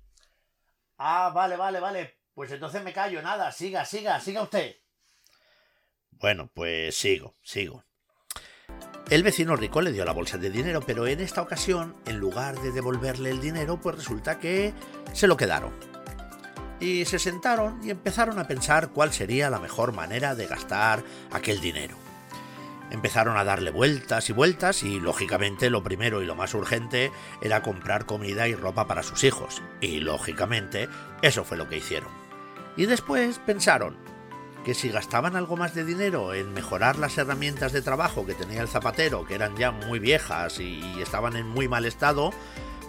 Ah, 0.97 1.31
vale, 1.33 1.57
vale, 1.57 1.79
vale. 1.81 2.19
Pues 2.33 2.49
entonces 2.51 2.81
me 2.83 2.93
callo, 2.93 3.21
nada. 3.21 3.51
Siga, 3.51 3.83
siga, 3.85 4.19
siga 4.21 4.41
usted. 4.43 4.77
Bueno, 6.11 6.49
pues 6.53 6.95
sigo, 6.95 7.35
sigo. 7.41 7.83
El 9.09 9.23
vecino 9.23 9.55
rico 9.55 9.81
le 9.81 9.91
dio 9.91 10.05
la 10.05 10.13
bolsa 10.13 10.37
de 10.37 10.49
dinero, 10.49 10.81
pero 10.85 11.05
en 11.05 11.19
esta 11.19 11.41
ocasión, 11.41 11.95
en 12.05 12.17
lugar 12.17 12.59
de 12.61 12.71
devolverle 12.71 13.29
el 13.29 13.41
dinero, 13.41 13.79
pues 13.81 13.97
resulta 13.97 14.39
que 14.39 14.73
se 15.13 15.27
lo 15.27 15.35
quedaron. 15.35 15.71
Y 16.79 17.05
se 17.05 17.19
sentaron 17.19 17.79
y 17.83 17.89
empezaron 17.89 18.39
a 18.39 18.47
pensar 18.47 18.89
cuál 18.89 19.11
sería 19.11 19.49
la 19.49 19.59
mejor 19.59 19.93
manera 19.93 20.33
de 20.33 20.47
gastar 20.47 21.03
aquel 21.31 21.59
dinero. 21.59 21.97
Empezaron 22.89 23.37
a 23.37 23.43
darle 23.43 23.71
vueltas 23.71 24.29
y 24.29 24.33
vueltas 24.33 24.83
y 24.83 24.99
lógicamente 24.99 25.69
lo 25.69 25.83
primero 25.83 26.21
y 26.21 26.25
lo 26.25 26.35
más 26.35 26.53
urgente 26.53 27.11
era 27.41 27.61
comprar 27.61 28.05
comida 28.05 28.47
y 28.47 28.55
ropa 28.55 28.87
para 28.87 29.03
sus 29.03 29.23
hijos. 29.23 29.61
Y 29.79 30.01
lógicamente 30.01 30.89
eso 31.21 31.45
fue 31.45 31.57
lo 31.57 31.69
que 31.69 31.77
hicieron. 31.77 32.09
Y 32.75 32.85
después 32.85 33.39
pensaron, 33.39 33.95
que 34.63 34.73
si 34.73 34.89
gastaban 34.89 35.35
algo 35.35 35.57
más 35.57 35.73
de 35.73 35.83
dinero 35.83 36.33
en 36.33 36.53
mejorar 36.53 36.97
las 36.99 37.17
herramientas 37.17 37.71
de 37.71 37.81
trabajo 37.81 38.25
que 38.25 38.35
tenía 38.35 38.61
el 38.61 38.67
zapatero, 38.67 39.25
que 39.25 39.35
eran 39.35 39.55
ya 39.57 39.71
muy 39.71 39.99
viejas 39.99 40.59
y, 40.59 40.81
estaban 41.01 41.35
en 41.35 41.47
muy 41.47 41.67
mal 41.67 41.85
estado, 41.85 42.31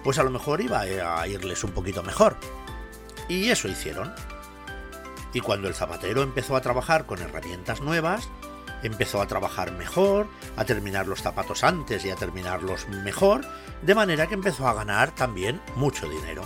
pues 0.05 0.19
a 0.19 0.23
lo 0.23 0.31
mejor 0.31 0.61
iba 0.61 0.81
a 0.81 1.27
irles 1.29 1.65
un 1.65 1.73
poquito 1.73 2.03
mejor. 2.03 2.37
Y 3.29 3.49
eso 3.49 3.69
hicieron. 3.69 4.13
Y 5.33 5.41
cuando 5.41 5.69
el 5.69 5.75
zapatero 5.75 6.23
empezó 6.23 6.57
a 6.57 6.61
trabajar 6.61 7.07
con 7.07 7.21
herramientas 7.21 7.81
nuevas, 7.81 8.29
empezó 8.83 9.23
a 9.23 9.27
trabajar 9.27 9.73
mejor, 9.73 10.27
a 10.57 10.65
terminar 10.65 11.07
los 11.07 11.23
zapatos 11.23 11.65
antes 11.65 12.05
y 12.05 12.11
a 12.11 12.17
terminarlos 12.17 12.89
mejor, 12.89 13.43
de 13.81 13.95
manera 13.95 14.27
que 14.27 14.35
empezó 14.35 14.69
a 14.69 14.75
ganar 14.75 15.15
también 15.15 15.61
mucho 15.77 16.09
dinero. 16.09 16.43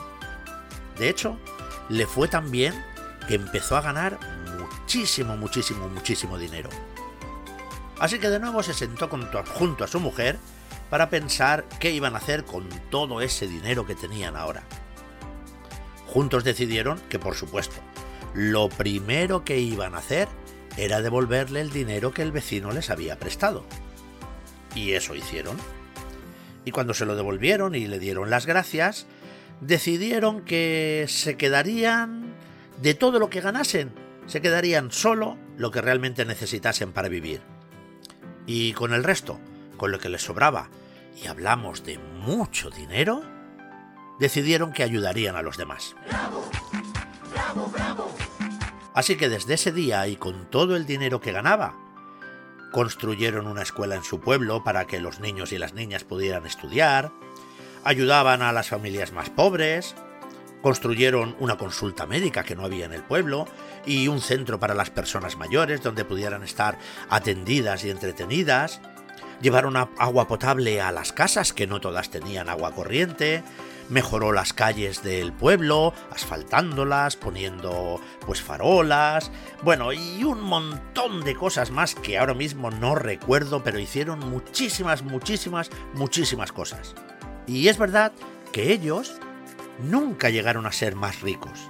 De 0.96 1.08
hecho, 1.08 1.36
le 1.88 2.06
fue 2.06 2.28
tan 2.28 2.50
bien 2.50 2.74
que 3.26 3.34
empezó 3.34 3.76
a 3.76 3.82
ganar 3.82 4.18
muchísimo, 4.86 5.36
muchísimo, 5.36 5.88
muchísimo 5.88 6.38
dinero. 6.38 6.70
Así 7.98 8.20
que 8.20 8.28
de 8.28 8.38
nuevo 8.38 8.62
se 8.62 8.72
sentó 8.72 9.08
junto 9.08 9.82
a 9.82 9.88
su 9.88 9.98
mujer 9.98 10.38
para 10.90 11.10
pensar 11.10 11.64
qué 11.80 11.90
iban 11.90 12.14
a 12.14 12.18
hacer 12.18 12.44
con 12.44 12.68
todo 12.88 13.20
ese 13.20 13.48
dinero 13.48 13.84
que 13.84 13.96
tenían 13.96 14.36
ahora. 14.36 14.62
Juntos 16.06 16.44
decidieron 16.44 17.00
que, 17.08 17.18
por 17.18 17.34
supuesto, 17.34 17.74
lo 18.32 18.68
primero 18.68 19.44
que 19.44 19.58
iban 19.58 19.96
a 19.96 19.98
hacer 19.98 20.28
era 20.76 21.02
devolverle 21.02 21.62
el 21.62 21.70
dinero 21.70 22.14
que 22.14 22.22
el 22.22 22.30
vecino 22.30 22.70
les 22.70 22.88
había 22.88 23.18
prestado. 23.18 23.64
Y 24.76 24.92
eso 24.92 25.16
hicieron. 25.16 25.56
Y 26.64 26.70
cuando 26.70 26.94
se 26.94 27.06
lo 27.06 27.16
devolvieron 27.16 27.74
y 27.74 27.88
le 27.88 27.98
dieron 27.98 28.30
las 28.30 28.46
gracias, 28.46 29.08
decidieron 29.60 30.42
que 30.42 31.06
se 31.08 31.36
quedarían 31.36 32.36
de 32.80 32.94
todo 32.94 33.18
lo 33.18 33.30
que 33.30 33.40
ganasen, 33.40 34.05
se 34.26 34.40
quedarían 34.40 34.90
solo 34.90 35.38
lo 35.56 35.70
que 35.70 35.80
realmente 35.80 36.24
necesitasen 36.24 36.92
para 36.92 37.08
vivir. 37.08 37.40
Y 38.46 38.72
con 38.72 38.92
el 38.92 39.04
resto, 39.04 39.40
con 39.76 39.90
lo 39.90 39.98
que 39.98 40.08
les 40.08 40.22
sobraba, 40.22 40.68
y 41.22 41.26
hablamos 41.26 41.84
de 41.84 41.98
mucho 41.98 42.70
dinero, 42.70 43.22
decidieron 44.18 44.72
que 44.72 44.82
ayudarían 44.82 45.36
a 45.36 45.42
los 45.42 45.56
demás. 45.56 45.94
Así 48.94 49.16
que 49.16 49.28
desde 49.28 49.54
ese 49.54 49.72
día 49.72 50.06
y 50.08 50.16
con 50.16 50.50
todo 50.50 50.76
el 50.76 50.86
dinero 50.86 51.20
que 51.20 51.32
ganaba, 51.32 51.74
construyeron 52.72 53.46
una 53.46 53.62
escuela 53.62 53.94
en 53.94 54.04
su 54.04 54.20
pueblo 54.20 54.64
para 54.64 54.86
que 54.86 55.00
los 55.00 55.20
niños 55.20 55.52
y 55.52 55.58
las 55.58 55.74
niñas 55.74 56.04
pudieran 56.04 56.46
estudiar, 56.46 57.12
ayudaban 57.84 58.42
a 58.42 58.52
las 58.52 58.68
familias 58.68 59.12
más 59.12 59.30
pobres, 59.30 59.94
construyeron 60.66 61.36
una 61.38 61.56
consulta 61.56 62.06
médica 62.06 62.42
que 62.42 62.56
no 62.56 62.64
había 62.64 62.86
en 62.86 62.92
el 62.92 63.04
pueblo 63.04 63.46
y 63.86 64.08
un 64.08 64.20
centro 64.20 64.58
para 64.58 64.74
las 64.74 64.90
personas 64.90 65.36
mayores 65.36 65.80
donde 65.80 66.04
pudieran 66.04 66.42
estar 66.42 66.76
atendidas 67.08 67.84
y 67.84 67.90
entretenidas, 67.90 68.80
llevaron 69.40 69.76
agua 69.76 70.26
potable 70.26 70.80
a 70.80 70.90
las 70.90 71.12
casas 71.12 71.52
que 71.52 71.68
no 71.68 71.80
todas 71.80 72.10
tenían 72.10 72.48
agua 72.48 72.72
corriente, 72.72 73.44
mejoró 73.90 74.32
las 74.32 74.52
calles 74.52 75.04
del 75.04 75.32
pueblo, 75.32 75.94
asfaltándolas, 76.10 77.14
poniendo 77.14 78.00
pues 78.26 78.42
farolas, 78.42 79.30
bueno, 79.62 79.92
y 79.92 80.24
un 80.24 80.40
montón 80.40 81.22
de 81.22 81.36
cosas 81.36 81.70
más 81.70 81.94
que 81.94 82.18
ahora 82.18 82.34
mismo 82.34 82.72
no 82.72 82.96
recuerdo, 82.96 83.62
pero 83.62 83.78
hicieron 83.78 84.18
muchísimas, 84.18 85.04
muchísimas, 85.04 85.70
muchísimas 85.94 86.50
cosas. 86.50 86.96
Y 87.46 87.68
es 87.68 87.78
verdad 87.78 88.10
que 88.50 88.72
ellos 88.72 89.20
nunca 89.78 90.30
llegaron 90.30 90.66
a 90.66 90.72
ser 90.72 90.96
más 90.96 91.20
ricos, 91.20 91.68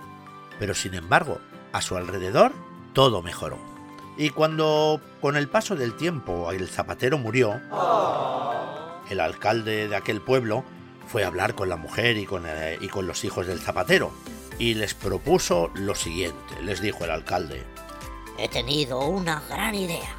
pero 0.59 0.75
sin 0.75 0.95
embargo, 0.95 1.41
a 1.73 1.81
su 1.81 1.97
alrededor 1.97 2.53
todo 2.93 3.23
mejoró. 3.23 3.59
Y 4.17 4.31
cuando 4.31 5.01
con 5.21 5.37
el 5.37 5.49
paso 5.49 5.77
del 5.77 5.95
tiempo 5.97 6.51
el 6.51 6.69
zapatero 6.69 7.19
murió, 7.19 7.61
el 9.11 9.21
alcalde 9.21 9.89
de 9.89 9.97
aquel 9.97 10.21
pueblo 10.21 10.65
fue 11.07 11.23
a 11.23 11.29
hablar 11.29 11.55
con 11.55 11.69
la 11.69 11.77
mujer 11.77 12.17
y 12.17 12.27
con, 12.27 12.45
eh, 12.47 12.79
los 13.03 13.25
hijos 13.25 13.47
del 13.47 13.61
zapatero 13.61 14.11
y 14.59 14.75
les 14.75 14.95
propuso 14.95 15.71
lo 15.75 15.95
siguiente, 15.95 16.61
les 16.63 16.81
dijo 16.81 17.05
el 17.05 17.11
alcalde. 17.11 17.65
He 18.39 18.49
tenido 18.49 19.01
una 19.01 19.43
gran 19.49 19.75
idea. 19.75 20.15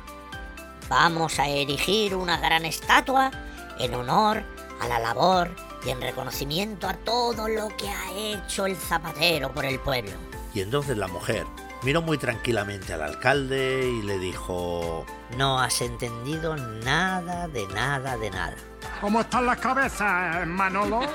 Vamos 0.89 1.39
a 1.39 1.47
erigir 1.47 2.15
una 2.15 2.37
gran 2.37 2.65
estatua 2.65 3.31
en 3.79 3.93
honor 3.93 4.43
a 4.79 4.87
la 4.87 4.99
labor 4.99 5.66
y 5.85 5.89
en 5.89 6.01
reconocimiento 6.01 6.87
a 6.87 6.93
todo 6.93 7.47
lo 7.47 7.69
que 7.77 7.89
ha 7.89 8.11
hecho 8.13 8.65
el 8.65 8.75
zapatero 8.75 9.51
por 9.51 9.65
el 9.65 9.79
pueblo. 9.79 10.11
Y 10.53 10.61
entonces 10.61 10.97
la 10.97 11.07
mujer 11.07 11.45
miró 11.83 12.01
muy 12.01 12.17
tranquilamente 12.17 12.93
al 12.93 13.03
alcalde 13.03 13.89
y 13.89 14.01
le 14.01 14.17
dijo... 14.17 15.05
No 15.37 15.59
has 15.59 15.81
entendido 15.81 16.55
nada 16.55 17.47
de 17.47 17.67
nada 17.67 18.17
de 18.17 18.29
nada. 18.31 18.55
¿Cómo 19.01 19.21
están 19.21 19.45
las 19.45 19.59
cabezas, 19.59 20.47
Manolo? 20.47 21.03
¿Eh? 21.03 21.07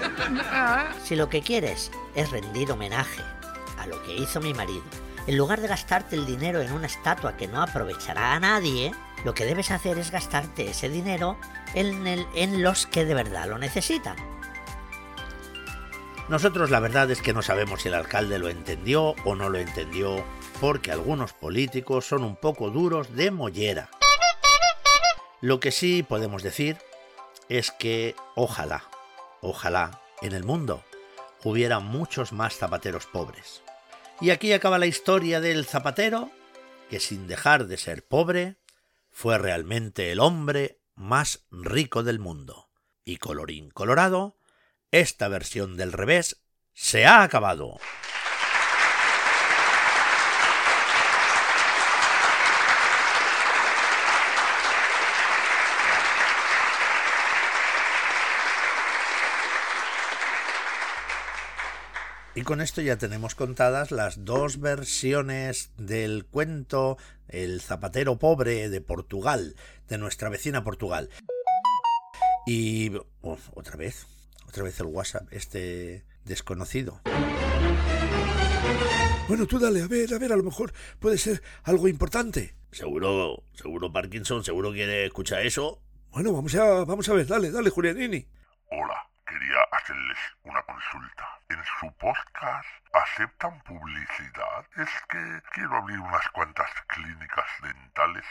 Si 1.02 1.16
lo 1.16 1.28
que 1.28 1.42
quieres 1.42 1.90
es 2.14 2.30
rendir 2.30 2.70
homenaje 2.70 3.22
a 3.78 3.86
lo 3.86 4.02
que 4.04 4.14
hizo 4.14 4.40
mi 4.40 4.54
marido, 4.54 4.84
en 5.26 5.36
lugar 5.36 5.60
de 5.60 5.68
gastarte 5.68 6.16
el 6.16 6.26
dinero 6.26 6.60
en 6.60 6.72
una 6.72 6.86
estatua 6.86 7.36
que 7.36 7.48
no 7.48 7.62
aprovechará 7.62 8.34
a 8.34 8.40
nadie, 8.40 8.92
lo 9.24 9.34
que 9.34 9.44
debes 9.44 9.70
hacer 9.70 9.98
es 9.98 10.10
gastarte 10.10 10.70
ese 10.70 10.88
dinero 10.88 11.36
en, 11.74 12.06
el, 12.06 12.26
en 12.34 12.62
los 12.62 12.86
que 12.86 13.04
de 13.04 13.14
verdad 13.14 13.48
lo 13.48 13.58
necesitan. 13.58 14.16
Nosotros 16.28 16.70
la 16.70 16.80
verdad 16.80 17.10
es 17.10 17.20
que 17.20 17.34
no 17.34 17.42
sabemos 17.42 17.82
si 17.82 17.88
el 17.88 17.94
alcalde 17.94 18.38
lo 18.38 18.48
entendió 18.48 19.14
o 19.24 19.34
no 19.34 19.50
lo 19.50 19.58
entendió, 19.58 20.24
porque 20.60 20.92
algunos 20.92 21.32
políticos 21.32 22.06
son 22.06 22.22
un 22.22 22.36
poco 22.36 22.70
duros 22.70 23.14
de 23.14 23.30
mollera. 23.30 23.90
Lo 25.40 25.58
que 25.60 25.72
sí 25.72 26.02
podemos 26.02 26.42
decir 26.42 26.78
es 27.48 27.72
que 27.72 28.14
ojalá, 28.36 28.84
ojalá 29.40 30.00
en 30.22 30.32
el 30.32 30.44
mundo 30.44 30.84
hubiera 31.44 31.80
muchos 31.80 32.32
más 32.32 32.56
zapateros 32.56 33.06
pobres. 33.06 33.62
Y 34.20 34.30
aquí 34.30 34.52
acaba 34.52 34.78
la 34.78 34.86
historia 34.86 35.40
del 35.40 35.66
zapatero, 35.66 36.30
que 36.88 37.00
sin 37.00 37.26
dejar 37.26 37.66
de 37.66 37.76
ser 37.76 38.06
pobre, 38.06 38.56
fue 39.10 39.36
realmente 39.36 40.12
el 40.12 40.20
hombre 40.20 40.78
más 40.94 41.44
rico 41.50 42.04
del 42.04 42.20
mundo. 42.20 42.68
Y 43.04 43.16
colorín 43.16 43.70
colorado, 43.70 44.38
esta 44.92 45.28
versión 45.28 45.76
del 45.78 45.90
revés 45.90 46.42
se 46.74 47.06
ha 47.06 47.22
acabado. 47.22 47.78
Y 62.34 62.42
con 62.42 62.60
esto 62.60 62.80
ya 62.80 62.96
tenemos 62.96 63.34
contadas 63.34 63.92
las 63.92 64.24
dos 64.24 64.58
versiones 64.58 65.70
del 65.76 66.26
cuento 66.26 66.96
El 67.28 67.60
zapatero 67.60 68.18
pobre 68.18 68.68
de 68.68 68.80
Portugal, 68.80 69.54
de 69.88 69.98
nuestra 69.98 70.28
vecina 70.28 70.64
Portugal. 70.64 71.08
Y 72.46 72.92
otra 73.20 73.76
vez, 73.76 74.06
otra 74.46 74.62
vez 74.62 74.78
el 74.80 74.86
WhatsApp, 74.86 75.26
este 75.32 76.04
desconocido. 76.24 77.00
Bueno, 79.28 79.46
tú 79.46 79.58
dale, 79.58 79.82
a 79.82 79.86
ver, 79.86 80.12
a 80.12 80.18
ver, 80.18 80.32
a 80.32 80.36
lo 80.36 80.42
mejor 80.42 80.72
puede 80.98 81.16
ser 81.16 81.42
algo 81.64 81.88
importante. 81.88 82.54
Seguro, 82.70 83.44
seguro 83.54 83.92
Parkinson, 83.92 84.44
seguro 84.44 84.72
quiere 84.72 85.06
escuchar 85.06 85.46
eso. 85.46 85.80
Bueno, 86.10 86.32
vamos 86.32 86.54
a, 86.54 86.84
vamos 86.84 87.08
a 87.08 87.14
ver, 87.14 87.26
dale, 87.26 87.50
dale, 87.50 87.70
Julianini. 87.70 88.26
Hola, 88.70 89.08
quería 89.26 89.62
hacerles 89.72 90.18
una 90.42 90.62
consulta. 90.62 91.24
En 91.48 91.58
su 91.80 91.92
podcast 91.96 92.68
aceptan 92.92 93.62
publicidad. 93.62 94.66
Es 94.76 94.90
que 95.08 95.40
quiero 95.52 95.76
abrir 95.76 95.98
unas 95.98 96.28
cuantas 96.30 96.70
clínicas 96.88 97.46
dentales 97.62 98.24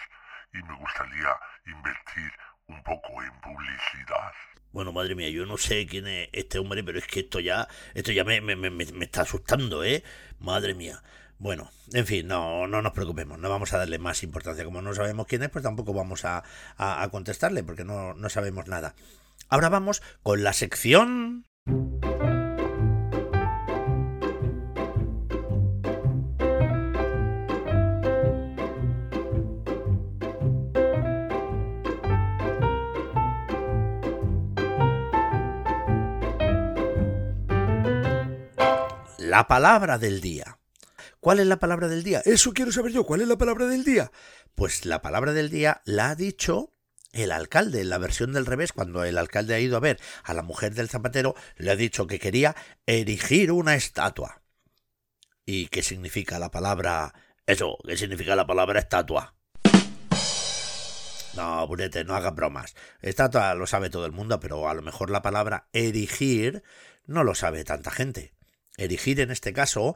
y 0.54 0.58
me 0.64 0.76
gustaría 0.76 1.38
invertir 1.66 2.32
un 2.72 2.84
poco 2.84 3.22
en 3.22 3.32
publicidad. 3.42 4.32
Bueno, 4.72 4.94
madre 4.94 5.16
mía, 5.16 5.30
yo 5.30 5.46
no 5.46 5.58
sé 5.58 5.86
quién 5.86 6.08
es 6.08 6.30
este 6.32 6.58
hombre, 6.58 6.84
pero 6.84 6.98
es 6.98 7.06
que 7.06 7.22
esto 7.22 7.40
ya, 7.40 7.68
esto 7.94 8.12
ya 8.12 8.24
me, 8.24 8.40
me, 8.40 8.56
me, 8.56 8.70
me 8.70 9.06
está 9.06 9.22
asustando, 9.22 9.84
¿eh? 9.84 10.04
Madre 10.40 10.74
mía. 10.74 11.04
Bueno, 11.38 11.72
en 11.92 12.06
fin, 12.06 12.28
no, 12.28 12.68
no 12.68 12.82
nos 12.82 12.94
preocupemos, 12.94 13.40
no 13.40 13.50
vamos 13.50 13.74
a 13.74 13.80
darle 13.80 13.98
más 13.98 14.22
importancia. 14.24 14.64
Como 14.64 14.82
no 14.82 14.94
sabemos 14.94 15.26
quién 15.28 15.44
es, 15.44 15.50
pues 15.50 15.64
tampoco 15.64 15.92
vamos 15.92 16.24
a, 16.24 16.44
a, 16.78 17.10
contestarle, 17.10 17.64
porque 17.64 17.84
no, 17.84 18.14
no 18.14 18.30
sabemos 18.30 18.68
nada. 18.68 18.94
Ahora 19.50 19.70
vamos 19.70 20.02
con 20.24 20.44
la 20.44 20.54
sección... 20.54 21.46
La 39.32 39.48
palabra 39.48 39.98
del 39.98 40.20
día. 40.20 40.60
¿Cuál 41.22 41.40
es 41.40 41.48
la 41.48 41.58
palabra 41.58 41.88
del 41.88 42.04
día? 42.04 42.22
Eso 42.26 42.52
quiero 42.52 42.74
saber 42.74 42.92
yo, 42.92 43.06
¿cuál 43.06 43.22
es 43.22 43.30
la 43.30 43.38
palabra 43.38 43.66
del 43.66 43.86
día? 43.86 44.12
Pues 44.56 44.86
la 44.86 45.02
palabra 45.02 45.32
del 45.32 45.50
día 45.50 45.82
la 45.86 46.10
ha 46.10 46.16
dicho 46.16 46.74
el 47.14 47.32
alcalde, 47.32 47.80
en 47.80 47.90
la 47.90 47.98
versión 47.98 48.34
del 48.34 48.46
revés, 48.46 48.74
cuando 48.74 49.06
el 49.06 49.18
alcalde 49.18 49.56
ha 49.56 49.60
ido 49.62 49.78
a 49.78 49.80
ver 49.80 50.02
a 50.26 50.34
la 50.34 50.42
mujer 50.42 50.76
del 50.76 50.90
zapatero, 50.90 51.34
le 51.56 51.72
ha 51.72 51.78
dicho 51.78 52.08
que 52.08 52.20
quería 52.20 52.58
erigir 52.86 53.54
una 53.54 53.76
estatua. 53.76 54.42
¿Y 55.46 55.68
qué 55.68 55.82
significa 55.82 56.38
la 56.38 56.52
palabra 56.52 57.14
eso? 57.46 57.78
¿Qué 57.88 57.96
significa 57.96 58.36
la 58.36 58.46
palabra 58.46 58.82
estatua? 58.82 59.34
No, 61.38 61.66
Burete, 61.68 62.04
no 62.04 62.18
hagas 62.18 62.36
bromas. 62.36 62.76
Estatua 63.00 63.56
lo 63.56 63.66
sabe 63.66 63.90
todo 63.90 64.06
el 64.06 64.12
mundo, 64.12 64.42
pero 64.42 64.68
a 64.68 64.74
lo 64.74 64.82
mejor 64.82 65.10
la 65.10 65.22
palabra 65.22 65.70
erigir 65.72 66.64
no 67.06 67.24
lo 67.24 67.34
sabe 67.34 67.64
tanta 67.64 67.92
gente. 67.92 68.34
Erigir 68.78 69.20
en 69.20 69.32
este 69.32 69.54
caso 69.54 69.96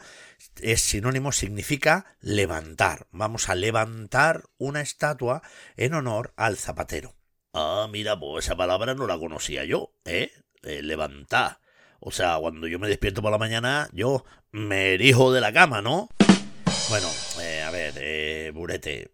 es 0.61 0.81
sinónimo, 0.81 1.31
significa 1.31 2.05
levantar. 2.19 3.07
Vamos 3.11 3.49
a 3.49 3.55
levantar 3.55 4.43
una 4.57 4.81
estatua 4.81 5.41
en 5.77 5.93
honor 5.93 6.33
al 6.35 6.57
zapatero. 6.57 7.15
Ah, 7.53 7.87
mira, 7.89 8.19
pues 8.19 8.45
esa 8.45 8.55
palabra 8.55 8.93
no 8.93 9.07
la 9.07 9.17
conocía 9.17 9.63
yo, 9.63 9.93
¿eh? 10.03 10.31
eh 10.63 10.81
levantar. 10.81 11.59
O 11.99 12.11
sea, 12.11 12.37
cuando 12.39 12.67
yo 12.67 12.79
me 12.79 12.89
despierto 12.89 13.21
por 13.21 13.31
la 13.31 13.37
mañana, 13.37 13.89
yo 13.93 14.25
me 14.51 14.93
erijo 14.93 15.31
de 15.31 15.41
la 15.41 15.53
cama, 15.53 15.81
¿no? 15.81 16.09
Bueno, 16.87 17.11
eh, 17.41 17.63
a 17.63 17.71
ver, 17.71 17.95
eh, 17.97 18.51
Burete, 18.53 19.11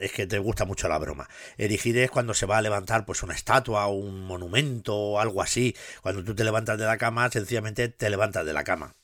es 0.00 0.12
que 0.12 0.26
te 0.26 0.40
gusta 0.40 0.64
mucho 0.64 0.88
la 0.88 0.98
broma. 0.98 1.28
Erigir 1.56 1.96
es 1.98 2.10
cuando 2.10 2.34
se 2.34 2.46
va 2.46 2.58
a 2.58 2.62
levantar 2.62 3.06
pues 3.06 3.22
una 3.22 3.34
estatua 3.34 3.86
un 3.86 4.22
monumento 4.26 4.96
o 4.96 5.20
algo 5.20 5.40
así. 5.40 5.76
Cuando 6.02 6.24
tú 6.24 6.34
te 6.34 6.42
levantas 6.42 6.78
de 6.78 6.84
la 6.84 6.98
cama, 6.98 7.30
sencillamente 7.30 7.88
te 7.88 8.10
levantas 8.10 8.44
de 8.44 8.52
la 8.52 8.64
cama. 8.64 8.96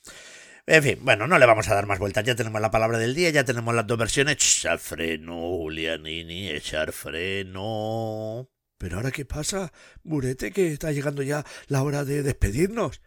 En 0.67 0.83
fin, 0.83 0.99
bueno, 1.01 1.27
no 1.27 1.39
le 1.39 1.45
vamos 1.45 1.69
a 1.69 1.75
dar 1.75 1.87
más 1.87 1.97
vueltas. 1.97 2.25
Ya 2.25 2.35
tenemos 2.35 2.59
la 2.59 2.71
palabra 2.71 2.97
del 2.97 3.15
día, 3.15 3.29
ya 3.29 3.45
tenemos 3.45 3.73
las 3.73 3.87
dos 3.87 3.97
versiones. 3.97 4.35
Echar 4.35 4.79
freno, 4.79 5.35
Julianini, 5.35 6.49
echar 6.49 6.91
freno. 6.91 8.49
Pero 8.77 8.97
ahora, 8.97 9.11
¿qué 9.11 9.23
pasa, 9.23 9.71
Burete, 10.03 10.51
que 10.51 10.73
está 10.73 10.91
llegando 10.91 11.23
ya 11.23 11.45
la 11.67 11.83
hora 11.83 12.03
de 12.03 12.21
despedirnos? 12.21 13.01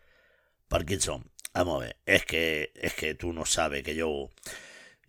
Parkinson, 0.69 1.31
vamos 1.53 1.83
a 1.83 1.85
ver, 1.85 1.97
es 2.07 2.25
que, 2.25 2.73
es 2.75 2.95
que 2.95 3.15
tú 3.15 3.33
no 3.35 3.45
sabes 3.45 3.83
que 3.83 3.95
yo 3.95 4.31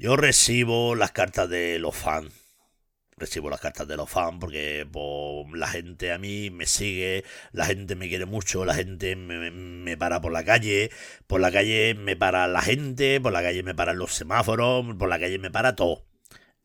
yo 0.03 0.17
recibo 0.17 0.95
las 0.95 1.13
cartas 1.13 1.47
de 1.47 1.79
los 1.79 1.95
fans. 1.95 2.33
Recibo 3.15 3.49
las 3.49 3.61
cartas 3.61 3.87
de 3.87 3.95
los 3.95 4.09
fans 4.09 4.35
porque 4.37 4.85
pues, 4.91 5.57
la 5.57 5.69
gente 5.69 6.11
a 6.11 6.17
mí 6.17 6.49
me 6.49 6.65
sigue, 6.65 7.23
la 7.53 7.67
gente 7.67 7.95
me 7.95 8.09
quiere 8.09 8.25
mucho, 8.25 8.65
la 8.65 8.73
gente 8.73 9.15
me, 9.15 9.49
me, 9.49 9.95
para 9.95 10.19
por 10.19 10.33
la 10.33 10.43
calle, 10.43 10.91
por 11.25 11.39
la 11.39 11.53
calle 11.53 11.95
me 11.95 12.17
para 12.17 12.47
la 12.47 12.61
gente, 12.61 13.21
por 13.21 13.31
la 13.31 13.41
calle 13.41 13.63
me 13.63 13.75
paran 13.75 13.97
los 13.97 14.13
semáforos, 14.13 14.93
por 14.99 15.07
la 15.07 15.17
calle 15.19 15.39
me 15.39 15.51
para 15.51 15.73
todo. 15.73 16.05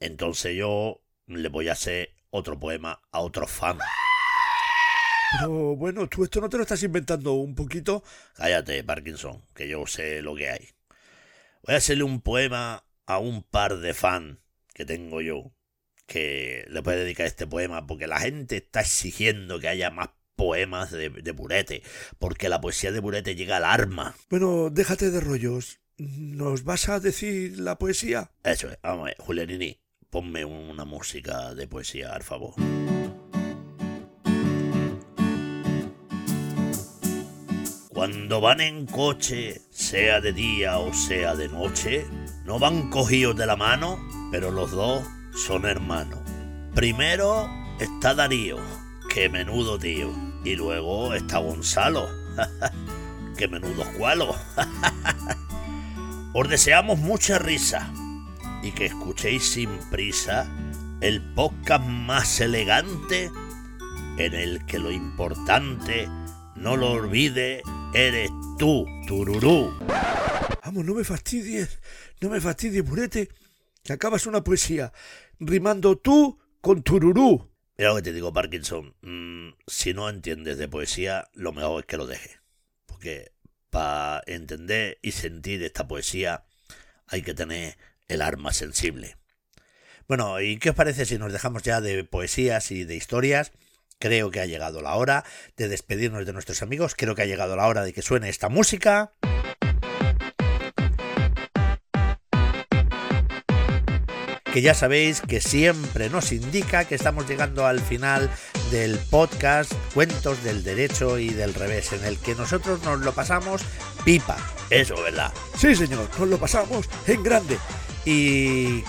Entonces 0.00 0.56
yo 0.56 1.00
le 1.26 1.48
voy 1.48 1.68
a 1.68 1.72
hacer 1.74 2.16
otro 2.30 2.58
poema 2.58 3.02
a 3.12 3.20
otros 3.20 3.52
fans. 3.52 3.84
Pero 5.38 5.76
bueno, 5.76 6.08
tú 6.08 6.24
esto 6.24 6.40
no 6.40 6.48
te 6.48 6.56
lo 6.56 6.64
estás 6.64 6.82
inventando 6.82 7.34
un 7.34 7.54
poquito. 7.54 8.02
Cállate, 8.34 8.82
Parkinson, 8.82 9.44
que 9.54 9.68
yo 9.68 9.86
sé 9.86 10.22
lo 10.22 10.34
que 10.34 10.50
hay. 10.50 10.68
Voy 11.62 11.76
a 11.76 11.78
hacerle 11.78 12.02
un 12.02 12.20
poema 12.20 12.82
a 13.08 13.18
un 13.18 13.42
par 13.42 13.78
de 13.78 13.94
fans 13.94 14.38
que 14.74 14.84
tengo 14.84 15.22
yo 15.22 15.50
que 16.06 16.66
le 16.68 16.82
puede 16.82 17.00
dedicar 17.00 17.26
este 17.26 17.46
poema 17.46 17.86
porque 17.86 18.06
la 18.06 18.20
gente 18.20 18.58
está 18.58 18.82
exigiendo 18.82 19.58
que 19.58 19.68
haya 19.68 19.90
más 19.90 20.10
poemas 20.36 20.90
de, 20.90 21.08
de 21.08 21.32
Burete 21.32 21.82
porque 22.18 22.50
la 22.50 22.60
poesía 22.60 22.92
de 22.92 23.00
Burete 23.00 23.34
llega 23.34 23.56
al 23.56 23.64
arma. 23.64 24.14
Bueno, 24.28 24.68
déjate 24.70 25.10
de 25.10 25.20
rollos. 25.20 25.80
¿Nos 25.96 26.64
vas 26.64 26.90
a 26.90 27.00
decir 27.00 27.58
la 27.58 27.78
poesía? 27.78 28.30
Eso 28.44 28.68
es. 28.68 28.78
Vamos 28.82 29.00
a 29.00 29.04
ver, 29.06 29.16
Julianini, 29.18 29.80
ponme 30.10 30.44
una 30.44 30.84
música 30.84 31.54
de 31.54 31.66
poesía, 31.66 32.14
al 32.14 32.22
favor. 32.22 32.54
Cuando 37.88 38.40
van 38.40 38.60
en 38.60 38.86
coche, 38.86 39.62
sea 39.70 40.20
de 40.20 40.32
día 40.32 40.78
o 40.78 40.94
sea 40.94 41.34
de 41.34 41.48
noche, 41.48 42.06
no 42.48 42.58
van 42.58 42.88
cogidos 42.88 43.36
de 43.36 43.44
la 43.44 43.56
mano, 43.56 43.98
pero 44.32 44.50
los 44.50 44.70
dos 44.70 45.06
son 45.34 45.66
hermanos. 45.66 46.18
Primero 46.74 47.46
está 47.78 48.14
Darío, 48.14 48.56
que 49.12 49.28
menudo 49.28 49.78
tío. 49.78 50.10
Y 50.44 50.56
luego 50.56 51.12
está 51.12 51.38
Gonzalo, 51.38 52.08
que 53.36 53.48
menudo 53.48 53.84
cualo. 53.98 54.34
Os 56.32 56.48
deseamos 56.48 56.98
mucha 56.98 57.38
risa 57.38 57.92
y 58.62 58.70
que 58.70 58.86
escuchéis 58.86 59.44
sin 59.44 59.68
prisa 59.90 60.50
el 61.02 61.20
podcast 61.34 61.84
más 61.84 62.40
elegante 62.40 63.30
en 64.16 64.34
el 64.34 64.64
que 64.64 64.78
lo 64.78 64.90
importante, 64.90 66.08
no 66.56 66.78
lo 66.78 66.92
olvide, 66.92 67.60
eres 67.92 68.30
tú, 68.58 68.86
Tururú. 69.06 69.74
Vamos, 70.64 70.84
no 70.84 70.94
me 70.94 71.04
fastidies, 71.04 71.78
no 72.20 72.30
me 72.30 72.40
fastidies, 72.40 72.84
Burete, 72.84 73.28
que 73.82 73.92
acabas 73.92 74.26
una 74.26 74.44
poesía 74.44 74.92
rimando 75.38 75.96
tú 75.98 76.38
con 76.60 76.82
Tururú. 76.82 77.50
Mira 77.76 77.90
lo 77.90 77.96
que 77.96 78.02
te 78.02 78.12
digo, 78.12 78.32
Parkinson. 78.32 78.94
Mmm, 79.02 79.50
si 79.66 79.94
no 79.94 80.08
entiendes 80.08 80.58
de 80.58 80.68
poesía, 80.68 81.28
lo 81.32 81.52
mejor 81.52 81.80
es 81.80 81.86
que 81.86 81.96
lo 81.96 82.06
dejes. 82.06 82.40
Porque 82.86 83.32
para 83.70 84.22
entender 84.26 84.98
y 85.02 85.12
sentir 85.12 85.62
esta 85.62 85.86
poesía 85.86 86.44
hay 87.06 87.22
que 87.22 87.34
tener 87.34 87.76
el 88.08 88.22
arma 88.22 88.52
sensible. 88.52 89.16
Bueno, 90.08 90.40
¿y 90.40 90.58
qué 90.58 90.70
os 90.70 90.76
parece 90.76 91.04
si 91.04 91.18
nos 91.18 91.32
dejamos 91.32 91.62
ya 91.62 91.80
de 91.80 92.02
poesías 92.02 92.70
y 92.70 92.84
de 92.84 92.96
historias? 92.96 93.52
Creo 93.98 94.30
que 94.30 94.40
ha 94.40 94.46
llegado 94.46 94.80
la 94.80 94.94
hora 94.94 95.24
de 95.56 95.68
despedirnos 95.68 96.24
de 96.24 96.32
nuestros 96.32 96.62
amigos. 96.62 96.94
Creo 96.96 97.14
que 97.14 97.22
ha 97.22 97.26
llegado 97.26 97.56
la 97.56 97.66
hora 97.66 97.84
de 97.84 97.92
que 97.92 98.02
suene 98.02 98.28
esta 98.28 98.48
música. 98.48 99.12
Que 104.52 104.62
ya 104.62 104.74
sabéis 104.74 105.20
que 105.20 105.40
siempre 105.40 106.08
nos 106.08 106.32
indica 106.32 106.84
que 106.84 106.94
estamos 106.94 107.28
llegando 107.28 107.66
al 107.66 107.80
final 107.80 108.30
del 108.70 108.98
podcast 108.98 109.72
Cuentos 109.94 110.42
del 110.42 110.64
Derecho 110.64 111.18
y 111.18 111.30
del 111.30 111.54
Revés, 111.54 111.92
en 111.92 112.04
el 112.04 112.18
que 112.18 112.34
nosotros 112.34 112.82
nos 112.82 113.00
lo 113.00 113.12
pasamos 113.12 113.62
pipa. 114.04 114.36
Eso, 114.70 115.00
¿verdad? 115.02 115.32
Sí, 115.56 115.74
señor, 115.74 116.08
nos 116.18 116.28
lo 116.28 116.38
pasamos 116.38 116.88
en 117.06 117.22
grande. 117.22 117.58
Y 118.04 118.82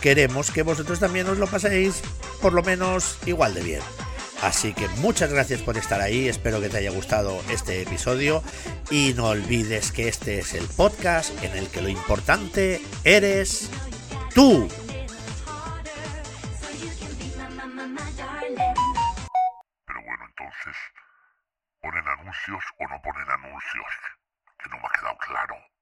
queremos 0.00 0.50
que 0.50 0.62
vosotros 0.62 0.98
también 0.98 1.28
os 1.28 1.38
lo 1.38 1.46
paséis 1.46 2.02
por 2.40 2.52
lo 2.52 2.62
menos 2.62 3.18
igual 3.26 3.54
de 3.54 3.62
bien. 3.62 3.80
Así 4.42 4.74
que 4.74 4.88
muchas 4.98 5.32
gracias 5.32 5.62
por 5.62 5.78
estar 5.78 6.00
ahí, 6.00 6.28
espero 6.28 6.60
que 6.60 6.68
te 6.68 6.76
haya 6.76 6.90
gustado 6.90 7.40
este 7.50 7.80
episodio 7.80 8.42
y 8.90 9.14
no 9.16 9.28
olvides 9.28 9.90
que 9.90 10.08
este 10.08 10.40
es 10.40 10.52
el 10.52 10.66
podcast 10.66 11.30
en 11.42 11.52
el 11.56 11.68
que 11.68 11.80
lo 11.80 11.88
importante 11.88 12.82
eres 13.04 13.70
tú. 14.34 14.68
Pero 19.86 20.02
bueno, 20.02 20.24
entonces, 20.26 20.76
¿ponen 21.80 22.08
anuncios 22.08 22.64
o 22.78 22.88
no 22.88 23.00
ponen 23.02 23.30
anuncios? 23.30 23.86
Que 24.58 24.68
no 24.70 24.78
me 24.78 24.86
ha 24.86 24.90
quedado 24.90 25.16
claro. 25.18 25.73